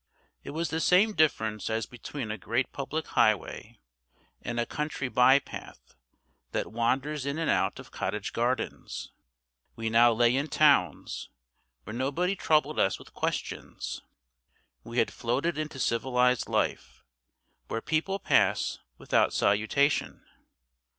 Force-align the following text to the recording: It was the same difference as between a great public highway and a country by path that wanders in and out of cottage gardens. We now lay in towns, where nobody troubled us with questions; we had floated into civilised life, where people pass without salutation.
It 0.43 0.49
was 0.49 0.71
the 0.71 0.79
same 0.79 1.13
difference 1.13 1.69
as 1.69 1.85
between 1.85 2.31
a 2.31 2.37
great 2.39 2.71
public 2.71 3.05
highway 3.09 3.77
and 4.41 4.59
a 4.59 4.65
country 4.65 5.09
by 5.09 5.37
path 5.37 5.93
that 6.53 6.71
wanders 6.71 7.23
in 7.27 7.37
and 7.37 7.51
out 7.51 7.77
of 7.77 7.91
cottage 7.91 8.33
gardens. 8.33 9.11
We 9.75 9.91
now 9.91 10.11
lay 10.11 10.35
in 10.35 10.47
towns, 10.47 11.29
where 11.83 11.93
nobody 11.93 12.35
troubled 12.35 12.79
us 12.79 12.97
with 12.97 13.13
questions; 13.13 14.01
we 14.83 14.97
had 14.97 15.13
floated 15.13 15.59
into 15.59 15.77
civilised 15.77 16.49
life, 16.49 17.03
where 17.67 17.79
people 17.79 18.17
pass 18.17 18.79
without 18.97 19.33
salutation. 19.33 20.25